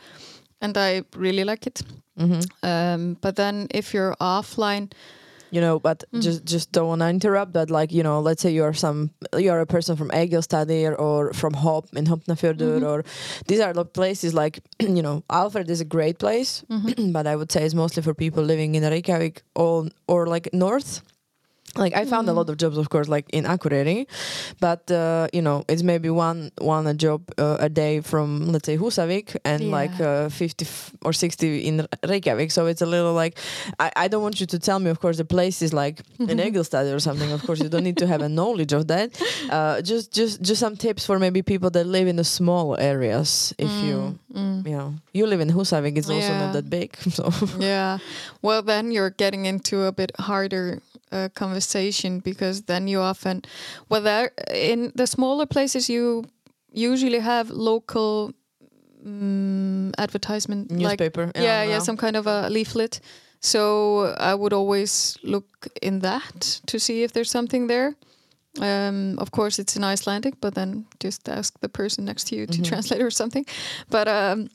[0.60, 1.82] and I really like it.
[2.18, 4.90] Hmm Um, but then if you're offline,
[5.54, 6.22] You know, but Mm.
[6.24, 7.52] just just don't want to interrupt.
[7.52, 11.52] But like you know, let's say you're some you're a person from Egilsstadir or from
[11.52, 12.88] Höfn in Hornafjörður Mhm.
[12.90, 13.04] or
[13.48, 14.60] these are the places like
[14.98, 17.12] you know Alfred is a great place, Mm-hmm.
[17.16, 21.02] but I would say it's mostly for people living in Reykjavik or or like north.
[21.76, 22.36] Like I found a Mm.
[22.36, 24.06] lot of jobs, of course, like in Akureyri,
[24.60, 28.66] but uh, you know it's maybe one one a job uh, a day from let's
[28.66, 32.50] say Husavik and like uh, fifty f- or sixty in Reykjavik.
[32.50, 33.38] So it's a little like
[33.80, 36.38] I, I don't want you to tell me, of course, the place is like in
[36.46, 37.32] Egilstad or something.
[37.32, 39.08] Of course, you don't need to have a knowledge of that.
[39.50, 43.54] Uh, just just just some tips for maybe people that live in the small areas.
[43.58, 44.64] If you Mm.
[44.66, 46.38] you know you live in Husavik, it's also Yeah.
[46.46, 46.96] not that big.
[47.12, 47.28] So
[47.60, 47.98] yeah.
[48.42, 50.80] Well, then you're getting into a bit harder
[51.12, 53.42] uh, conversation because then you often,
[53.88, 56.24] well, there in the smaller places you
[56.72, 58.32] usually have local
[59.06, 61.30] um, advertisement, like newspaper.
[61.34, 63.00] yeah, yeah, some kind of a leaflet.
[63.40, 67.94] So I would always look in that to see if there's something there.
[68.60, 72.46] Um, of course, it's in Icelandic, but then just ask the person next to you
[72.46, 72.68] to Mhm.
[72.68, 73.46] translate or something.
[73.90, 74.48] But um,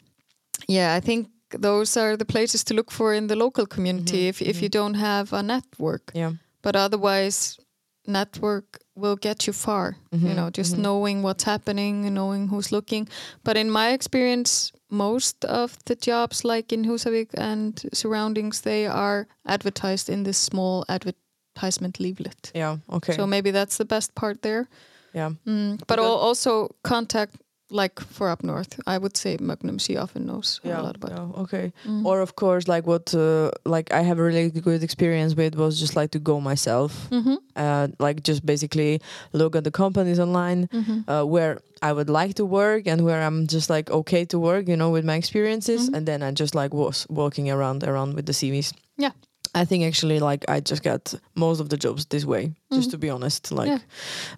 [0.68, 1.28] yeah, I think
[1.62, 4.70] those are the places to look for in the local community Mhm, if if you
[4.70, 6.12] don't have a network.
[6.16, 6.32] yeah.
[6.62, 7.58] But otherwise,
[8.06, 9.98] network will get you far.
[10.12, 10.80] You Mhm, know, just mhm.
[10.82, 13.08] knowing what's happening and knowing who's looking.
[13.44, 19.28] But in my experience, most of the jobs, like in Husavik and surroundings, they are
[19.46, 22.52] advertised in this small advertisement leaflet.
[22.56, 22.78] Yeah.
[22.90, 23.14] Okay.
[23.16, 24.68] So maybe that's the best part there.
[25.14, 25.32] yeah.
[25.46, 27.36] Mm, but al- also contact
[27.70, 31.12] like for up north, I would say Magnum she often knows a lot about.
[31.12, 31.72] yeah, okay.
[31.86, 32.06] Mhm.
[32.06, 35.80] Or of course, like what uh, like I have a really good experience with was
[35.80, 37.38] just like to go myself, Mhm.
[37.56, 39.00] uh, like just basically
[39.34, 41.04] look at the companies online Mhm.
[41.08, 44.68] uh, where I would like to work and where I'm just like okay to work,
[44.68, 45.96] you know, with my experiences, Mhm.
[45.98, 48.74] and then I just like was walking around around with the CVs.
[48.98, 49.12] Yeah.
[49.56, 52.92] I think actually like I just got most of the jobs this way, just Mhm.
[52.92, 53.52] to be honest.
[53.52, 53.82] Like,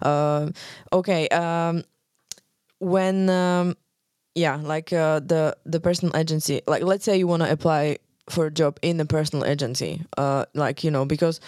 [0.02, 0.48] uh,
[0.92, 1.82] okay, um,
[2.80, 3.76] when um,
[4.34, 7.98] yeah, like uh, the the personal agency, like let's say you want to apply
[8.30, 11.40] for a job in a personal agency, uh, like you know because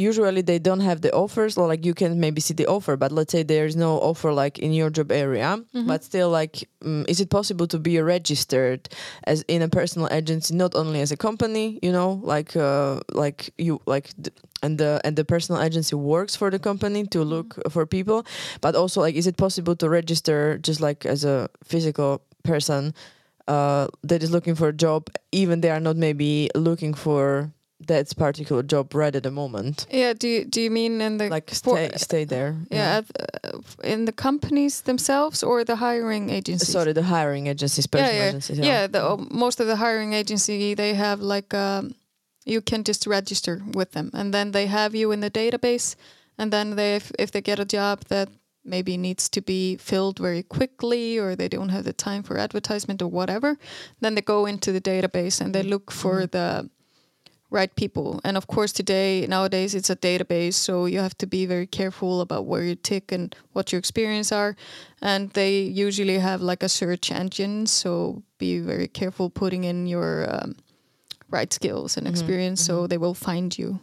[0.00, 3.12] usually they don't have the offers or like you can maybe see the offer but
[3.12, 5.86] let's say there's no offer like in your job area Mhm.
[5.86, 8.88] but still like um, is it possible to be registered
[9.24, 13.50] as in a personal agency not only as a company you know like uh, like
[13.58, 17.56] you like th- and the and the personal agency works for the company to look
[17.70, 18.24] for people
[18.60, 22.94] but also like is it possible to register just like as a physical person
[23.48, 28.16] uh, that is looking for a job even they are not maybe looking for that
[28.16, 30.14] particular job right at the moment Yeah.
[30.14, 33.04] Do you, do you mean in the like stay stay there yeah, at,
[33.44, 36.72] uh, in the companies themselves or the hiring agencies?
[36.72, 38.86] sorry the hiring agencies yeah, yeah, agencies yeah.
[38.86, 41.94] the, uh, most of the hiring agency they have like um,
[42.46, 45.96] you can just register with them, and then they have you in the database,
[46.38, 48.28] and then they if, if they get a job that
[48.64, 53.00] maybe needs to be filled very quickly or they don't have the time for advertisement
[53.00, 53.58] or whatever,
[54.00, 56.68] then they go into the database and they look for the
[57.56, 58.20] right people.
[58.24, 62.20] And of course, today nowadays it's a database, so you have to be very careful
[62.20, 64.54] about where you tick and what your experience are.
[65.02, 70.26] And they usually have like a search engine, so be very careful putting in your
[70.30, 70.54] um,
[71.30, 73.80] right skills and Mhm, experience, so they will find you.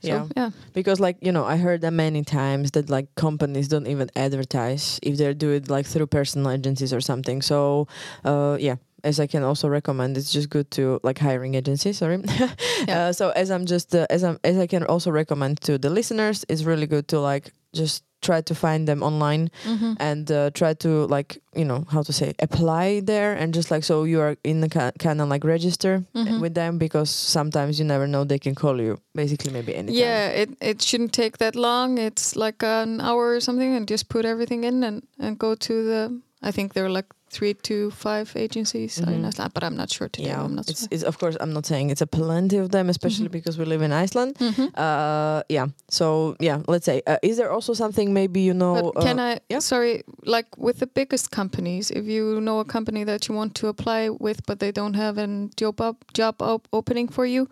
[0.00, 0.24] So, Yeah.
[0.36, 0.50] yeah.
[0.74, 5.00] because like you know i heard that many times that like companies don't even advertise
[5.02, 7.86] if they do it like through personal agencies or something so
[8.24, 12.18] uh yeah as i can also recommend it's just good to like hiring agencies sorry
[12.88, 13.08] Yeah.
[13.08, 15.90] uh, so as i'm just uh, as i'm as i can also recommend to the
[15.90, 19.92] listeners it's really good to like just try to find them online Mm-hmm.
[20.00, 23.84] and uh, try to like you know how to say apply there and just like
[23.84, 26.40] so you are in the ki- kind of like register Mhm.
[26.40, 30.42] with them because sometimes you never know they can call you basically maybe anytime Yeah,
[30.42, 31.98] it, it shouldn't take that long.
[31.98, 35.72] It's like an hour or something, and just put everything in and, and go to
[35.90, 36.00] the.
[36.48, 39.26] I think they're like three to five agencies in Mhm.
[39.28, 40.28] Iceland, but I'm not sure today.
[40.30, 40.88] yeah I'm not it's, sure.
[40.94, 43.38] it's of course i'm not saying it's a plenty of them especially Mhm.
[43.38, 44.66] because we live in iceland Mhm.
[44.86, 45.66] uh yeah
[45.98, 46.06] so
[46.48, 49.32] yeah let's say uh, is there also something maybe you know But can uh, I?
[49.52, 49.60] yeah.
[49.72, 49.94] Sorry,
[50.34, 54.00] like with the biggest companies, if you know a company that you want to apply
[54.26, 55.28] with, but they don't have a
[55.60, 57.48] job up, job op- opening for you,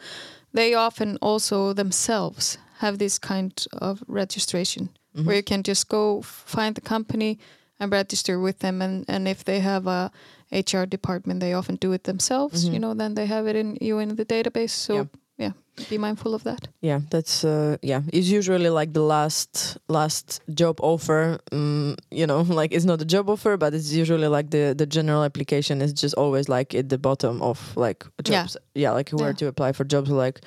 [0.58, 3.52] they often also themselves have this kind
[3.88, 4.88] of registration
[5.24, 7.38] where you can just go f- find the company
[7.84, 10.10] and register with them, and and if they have a
[10.52, 12.64] HR department, they often do it themselves.
[12.64, 12.72] Mhm.
[12.72, 14.70] You know, then they have it in you in the database.
[14.72, 15.04] So Yeah.
[15.38, 15.52] yeah,
[15.90, 16.68] be mindful of that.
[16.80, 22.42] yeah that's uh yeah it's usually like the last last job offer um, you know
[22.60, 25.92] like it's not a job offer but it's usually like the the general application is
[26.02, 28.42] just always like at the bottom of like Yeah.
[28.42, 29.38] jobs yeah, like where Yeah.
[29.40, 30.40] to apply for jobs like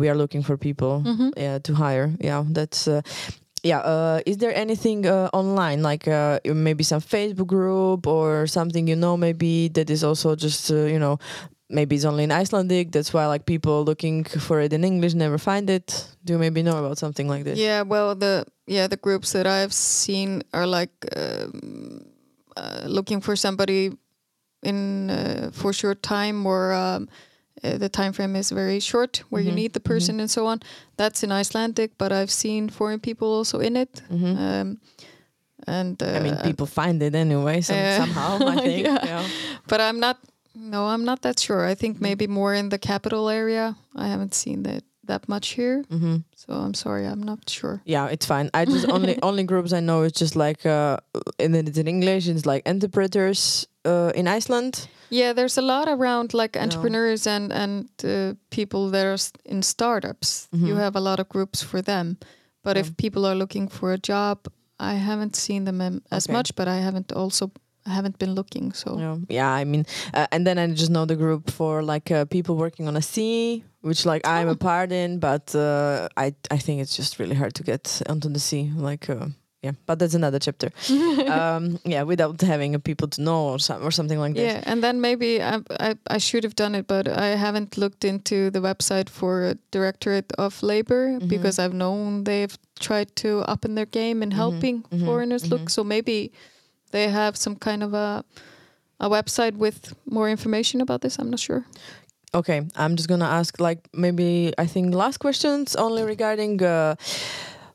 [0.00, 1.30] we are looking for people Mm-hmm.
[1.36, 3.00] yeah to hire yeah that's uh,
[3.62, 5.82] yeah uh, is there anything uh, online?
[5.82, 10.70] Like uh, maybe some facebook group or something you know maybe that is also just
[10.70, 11.18] uh, you know
[11.70, 15.38] maybe it's only in icelandic that's why like people looking for it in english never
[15.38, 16.06] find it.
[16.24, 17.58] Do you maybe know about something like this?
[17.58, 22.06] Yeah, well, the yeah the groups that I've seen are like um,
[22.56, 23.96] uh, looking for somebody
[24.62, 27.08] in uh, for short time or um,
[27.64, 30.46] uh, the time frame is very short where you Mhm, need the person and so
[30.46, 30.60] on.
[30.96, 34.02] That's in Icelandic, but I've seen foreign people also in it.
[34.10, 34.36] Mhm.
[34.36, 34.78] Um,
[35.66, 38.98] and uh, i mean people find it anyway uh, somehow i think yeah.
[39.06, 39.28] yeah.
[39.68, 40.16] but I'm not.
[40.54, 41.64] No, I'm not that sure.
[41.70, 43.74] I think maybe more in the capital area.
[43.96, 47.06] I haven't seen that that much here, hmm so I'm sorry.
[47.06, 47.80] I'm not sure.
[47.84, 50.96] yeah it's fine i just only only groups i know is just like uh
[51.38, 55.88] and then it's in english it's like interpreters uh in iceland Yeah, there's a lot
[55.88, 56.62] around like Yeah.
[56.64, 60.48] entrepreneurs and and uh, people that are in startups.
[60.52, 60.80] You Mhm.
[60.80, 62.16] have a lot of groups for them.
[62.64, 64.38] But if people are looking for a job,
[64.80, 66.36] I haven't seen them as Okay.
[66.36, 66.54] much.
[66.54, 67.50] But I haven't also
[67.86, 68.72] I haven't been looking.
[68.74, 69.60] So Yeah, yeah.
[69.60, 69.84] I mean,
[70.14, 73.02] uh, and then I just know the group for like uh, people working on a
[73.02, 74.56] sea, which like I'm a Oh.
[74.70, 78.38] part in, but uh, I I think it's just really hard to get onto the
[78.40, 78.70] sea.
[78.88, 79.26] Like, uh,
[79.62, 80.70] yeah, but that's another chapter.
[81.30, 84.52] um, yeah, without having people to know or some or something like this.
[84.54, 88.04] yeah, and then maybe I, I I should have done it, but I haven't looked
[88.04, 91.28] into the website for Directorate of Labor Mhm.
[91.28, 95.44] because I've known they've tried to up in their game in Mhm, helping mhm, foreigners
[95.44, 95.50] mhm.
[95.50, 95.70] look.
[95.70, 96.30] So maybe
[96.90, 98.24] they have some kind of a
[99.00, 101.18] a website with more information about this.
[101.18, 101.64] I'm not sure.
[102.34, 106.94] Okay, I'm just gonna ask like maybe I think last questions only regarding uh,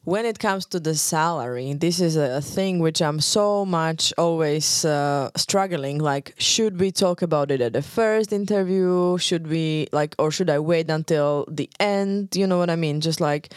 [0.07, 1.73] when it comes to the salary.
[1.73, 5.97] This is a, thing which I'm so much always uh, struggling.
[5.99, 9.17] Like, should we talk about it at the first interview?
[9.17, 12.37] Should we like, or should I wait until the end?
[12.37, 13.01] You know what I mean?
[13.01, 13.49] Just like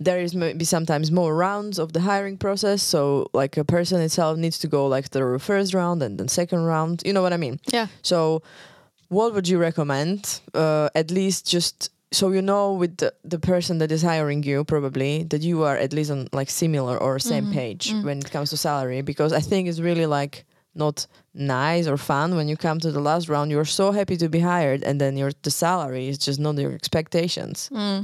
[0.00, 4.36] there is maybe sometimes more rounds of the hiring process so like a person itself
[4.36, 7.36] needs to go like the first round and then second round you know what i
[7.36, 7.86] mean Yeah.
[8.02, 8.42] so
[9.08, 13.78] what would you recommend uh, at least just so you know with the, the person
[13.78, 17.46] that is hiring you probably that you are at least on like similar or same
[17.46, 17.52] Mhm.
[17.54, 18.04] page Mm.
[18.04, 20.44] when it comes to salary because i think it's really like
[20.74, 24.28] not nice or fun when you come to the last round you're so happy to
[24.28, 28.00] be hired and then your the salary is just not your expectations Mm.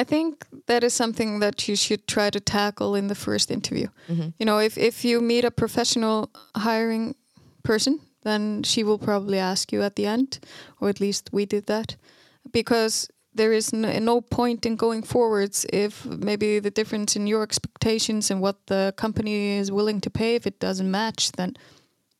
[0.00, 0.30] I think
[0.66, 3.88] that is something that you should try to tackle in the first interview.
[4.08, 4.32] Mhm.
[4.38, 6.28] You know, if if you meet a professional
[6.66, 7.14] hiring
[7.62, 10.38] person, then she will probably ask you at the end,
[10.80, 11.96] or at least we did that,
[12.52, 17.42] because there is no, no point in going forwards if maybe the difference in your
[17.42, 21.56] expectations and what the company is willing to pay if it doesn't match, then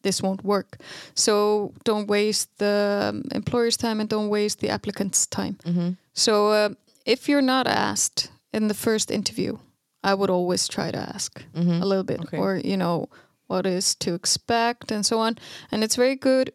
[0.03, 0.79] this won't work.
[1.15, 5.57] So don't waste the um, employer's time and don't waste the applicant's time.
[5.65, 5.91] mm-hmm.
[6.15, 6.69] So uh,
[7.05, 9.59] if you're not asked in the first interview,
[10.03, 11.83] I would always try to ask Mm-hmm.
[11.83, 12.39] a little bit, Okay.
[12.39, 13.09] or you know
[13.49, 15.37] what is to expect and so on.
[15.73, 16.53] And it's very good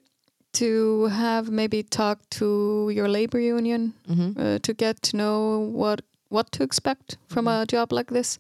[0.56, 4.40] to have maybe talk to your labor union Mm-hmm.
[4.40, 8.40] uh, to get to know what what to expect from a job like this,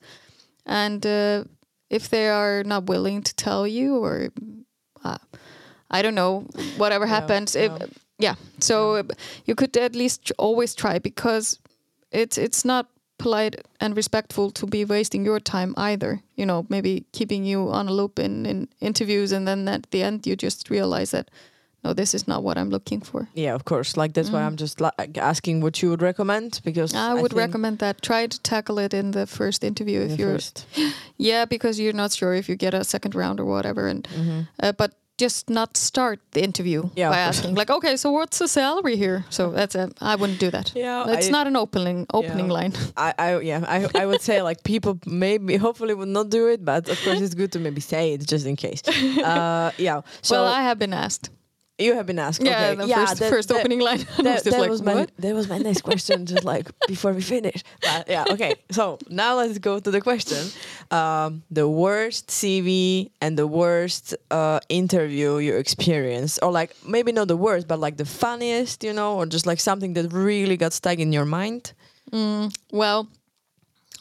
[0.65, 1.43] and uh,
[1.89, 4.29] if they are not willing to tell you or
[5.03, 5.17] uh,
[5.91, 6.45] I don't know
[6.77, 7.55] whatever happens.
[7.55, 7.87] If, yeah.
[8.19, 9.03] yeah, so uh,
[9.45, 11.59] you could at least always try because
[12.11, 12.85] it's it's not
[13.17, 16.21] polite and respectful to be wasting your time either.
[16.35, 20.03] You know, maybe keeping you on a loop in, in interviews and then at the
[20.03, 21.29] end you just realize that
[21.85, 23.27] no, this is not what I'm looking for.
[23.35, 23.95] Yeah, of course.
[24.01, 24.47] Like that's why Mm.
[24.47, 28.01] I'm just like asking what you would recommend because I would think recommend that.
[28.01, 30.65] Try to tackle it in the first interview if the you're first.
[31.17, 34.47] yeah, because you're not sure if you get a second round or whatever, and Mhm.
[34.63, 38.47] uh, but just not start the interview Yeah, by asking like, okay, so what's the
[38.47, 39.23] salary here?
[39.29, 40.71] So that's it i wouldn't do that.
[40.75, 42.59] Yeah, It's I, not an opening opening Yeah.
[42.61, 42.73] line.
[42.97, 46.59] I, I yeah, I, I would say like people maybe hopefully would not do it,
[46.65, 48.81] but of course it's good to maybe say it just in case.
[49.23, 50.01] Uh, yeah.
[50.21, 51.29] So well, I have been asked.
[51.77, 52.41] You have been asked.
[52.41, 52.75] Yeah, okay.
[52.75, 53.99] the yeah, first that- first that- opening line.
[54.17, 55.11] That, was just that like, was my what?
[55.19, 56.25] that was my next question.
[56.25, 58.55] Just like before we finish, but yeah, okay.
[58.71, 60.47] So now let's go to the question:
[60.91, 67.27] um, the worst CV and the worst uh, interview you experienced, or like maybe not
[67.27, 70.73] the worst, but like the funniest, you know, or just like something that really got
[70.73, 71.73] stuck in your mind.
[72.11, 73.07] Mm, well,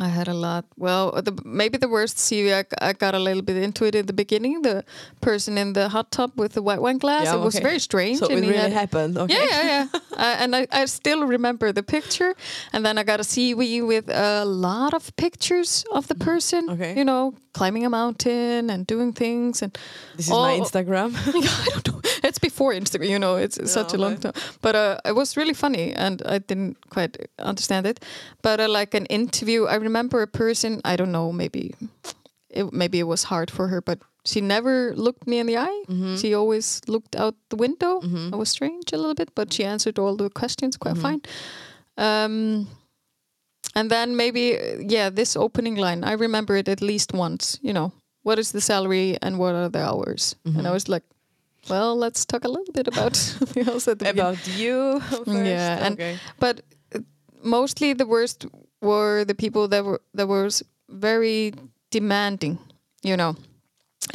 [0.01, 0.65] I had a lot.
[0.77, 4.07] Well, the, maybe the worst CV, I, I got a little bit into it in
[4.07, 4.63] the beginning.
[4.63, 4.85] The
[5.21, 7.63] person in the hot tub with the white wine glass, Yeah, it was okay.
[7.63, 8.19] very strange.
[8.19, 9.17] So it really had- happened.
[9.17, 9.35] Okay.
[9.35, 10.01] Yeah, yeah, yeah.
[10.17, 12.35] uh, and I, I still remember the picture.
[12.73, 16.71] And then I got a CV with a lot of pictures of the person.
[16.71, 16.97] Okay.
[16.97, 19.63] You know, climbing a mountain and doing things.
[19.63, 19.79] And
[20.17, 20.59] This is my.
[20.59, 21.15] Instagram.
[21.27, 22.11] I don't know.
[22.35, 24.33] It's before Instagram, you know, it's such a long time.
[24.61, 28.01] But uh, it was really funny and I didn't quite understand it.
[28.43, 31.77] But uh, like an interview, I remember a person, I don't know, maybe
[32.51, 35.85] it, maybe it was hard for her, but she never looked me in the eye.
[35.89, 36.19] Mhm.
[36.21, 38.01] She always looked out the window.
[38.01, 38.33] Mhm.
[38.33, 41.03] It was strange a little bit, but she answered all the questions quite Mhm.
[41.03, 41.21] fine.
[41.97, 42.67] Um,
[43.77, 47.59] and then maybe, uh, yeah, this opening line, I remember it at least once.
[47.63, 47.93] You know,
[48.25, 50.35] what is the salary and what are the hours?
[50.45, 50.73] And I Mhm.
[50.73, 51.05] was like,
[51.69, 54.21] well, let's talk a little bit about something else at the beginning.
[54.35, 55.29] About you first.
[55.29, 55.99] Yeah, and-
[56.39, 56.61] But
[56.95, 57.01] uh,
[57.43, 58.47] mostly the worst
[58.81, 61.53] were the people that were that was very
[61.91, 62.59] demanding.
[63.03, 63.37] You know,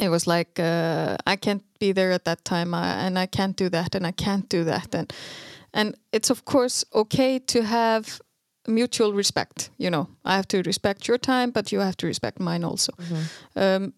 [0.00, 3.56] it was like uh, I can't be there at that time, uh, and I can't
[3.56, 5.12] do that, and I can't do that, and
[5.72, 8.20] and it's of course okay to have
[8.68, 9.70] mutual respect.
[9.78, 12.92] You know, I have to respect your time, but you have to respect mine also.
[12.98, 13.24] Mhm.
[13.56, 13.92] Um,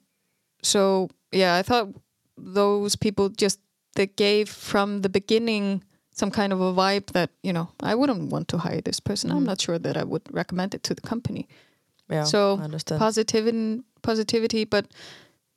[0.63, 1.89] so yeah, I thought
[2.37, 3.61] those people just
[3.95, 5.83] they gave from the beginning
[6.15, 9.31] some kind of a vibe that you know I wouldn't want to hire this person.
[9.31, 9.47] I'm Mhm.
[9.47, 11.47] not sure that I would recommend it to the company.
[12.11, 12.25] Yeah.
[12.25, 12.59] So.
[12.99, 14.87] Positivity, positivity, but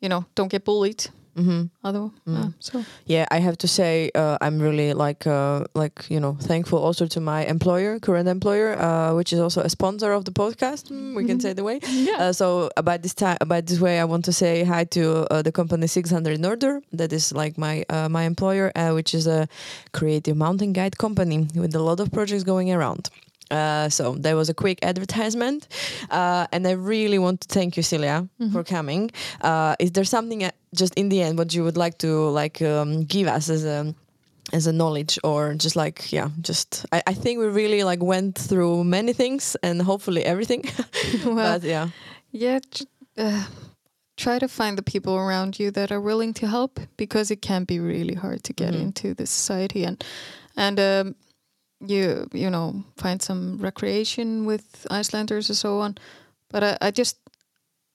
[0.02, 1.08] you know, don't get bullied.
[1.36, 2.38] Hmm Other, Mm.
[2.38, 6.38] uh, so Yeah, I have to say uh, I'm really like uh, like you know
[6.48, 10.32] thankful also to my employer, current employer, uh, which is also a sponsor of the
[10.32, 10.90] podcast.
[10.92, 11.80] Mm, we can say the way.
[12.10, 15.02] yeah, Uh, so about this time, about this way, I want to say hi to
[15.30, 16.82] uh, the company 600 Norder.
[16.98, 19.48] That is like my uh, my employer, uh, which is a
[19.92, 23.10] creative mountain guide company with a lot of projects going around.
[23.52, 25.68] Uh, so there was a quick advertisement,
[26.10, 29.12] uh, and I really want to thank you, Silja, for coming.
[29.42, 32.62] Uh, is there something uh, just in the end what you would like to like
[32.62, 33.94] um, give us as a
[34.54, 38.38] as a knowledge or just like yeah just I, I think we really like went
[38.38, 40.64] through many things and hopefully everything
[41.26, 41.90] well, but yeah
[42.32, 42.60] yeah.
[43.18, 43.44] Uh,
[44.18, 47.64] try to find the people around you that are willing to help because it can
[47.66, 48.82] be really hard to get Mhm.
[48.82, 50.04] into this society and
[50.58, 51.16] and um,
[51.80, 55.96] you you know find some recreation with Icelanders or so on.
[56.50, 57.18] But I, I just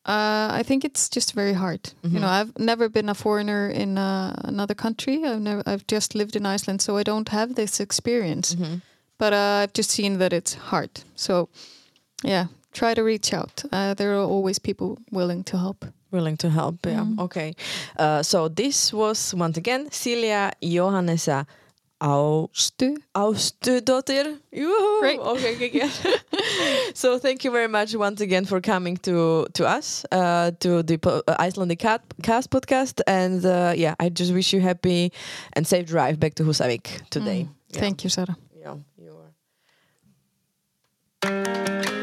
[0.07, 1.83] uh, I think it's just very hard.
[2.03, 2.13] Mhm.
[2.13, 5.25] You know, I've never been a foreigner in uh, another country.
[5.25, 8.55] I've never I've just lived in Iceland, so I don't have this experience.
[8.57, 8.81] Mhm.
[9.19, 10.91] But uh, I've just seen that it's hard.
[11.17, 11.49] So
[12.25, 13.65] yeah, try to reach out.
[13.73, 15.85] Uh, there are always people willing to help.
[16.13, 17.19] willing to help yeah Mhm.
[17.21, 17.55] okay
[17.99, 21.47] uh, so this was once again Silja Jóhannesar
[22.01, 25.19] Ástu Ástu daughter Great.
[25.19, 25.89] okay, okay, okay.
[26.95, 30.97] so thank you very much once again for coming to to us uh, to the
[30.97, 35.13] po- uh, Icelandic Cat Cast podcast and uh, yeah I just wish you happy
[35.53, 37.49] and safe drive back to Husavik today mm.
[37.69, 37.81] yeah.
[37.81, 39.17] thank you Sarah yeah you
[41.25, 41.97] are